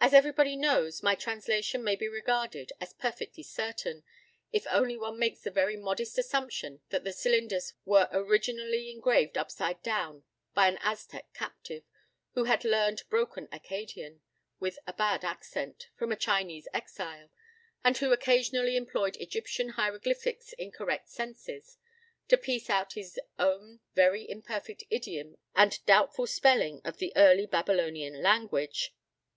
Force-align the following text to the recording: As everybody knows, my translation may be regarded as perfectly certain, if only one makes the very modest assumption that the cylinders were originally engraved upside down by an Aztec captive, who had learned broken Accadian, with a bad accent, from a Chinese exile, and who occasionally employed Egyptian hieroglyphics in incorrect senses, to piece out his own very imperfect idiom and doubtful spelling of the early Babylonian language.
As 0.00 0.12
everybody 0.12 0.56
knows, 0.56 1.04
my 1.04 1.14
translation 1.14 1.84
may 1.84 1.94
be 1.94 2.08
regarded 2.08 2.72
as 2.80 2.94
perfectly 2.94 3.44
certain, 3.44 4.02
if 4.50 4.66
only 4.68 4.96
one 4.96 5.20
makes 5.20 5.42
the 5.44 5.52
very 5.52 5.76
modest 5.76 6.18
assumption 6.18 6.80
that 6.88 7.04
the 7.04 7.12
cylinders 7.12 7.72
were 7.84 8.08
originally 8.10 8.90
engraved 8.90 9.38
upside 9.38 9.80
down 9.84 10.24
by 10.52 10.66
an 10.66 10.78
Aztec 10.82 11.32
captive, 11.32 11.84
who 12.34 12.42
had 12.42 12.64
learned 12.64 13.04
broken 13.08 13.46
Accadian, 13.52 14.20
with 14.58 14.80
a 14.84 14.92
bad 14.92 15.24
accent, 15.24 15.90
from 15.94 16.10
a 16.10 16.16
Chinese 16.16 16.66
exile, 16.74 17.30
and 17.84 17.96
who 17.98 18.10
occasionally 18.10 18.74
employed 18.74 19.14
Egyptian 19.18 19.68
hieroglyphics 19.68 20.52
in 20.54 20.64
incorrect 20.64 21.08
senses, 21.08 21.78
to 22.26 22.36
piece 22.36 22.68
out 22.68 22.94
his 22.94 23.16
own 23.38 23.78
very 23.94 24.28
imperfect 24.28 24.82
idiom 24.90 25.38
and 25.54 25.86
doubtful 25.86 26.26
spelling 26.26 26.80
of 26.84 26.96
the 26.96 27.12
early 27.14 27.46
Babylonian 27.46 28.20
language. 28.24 28.92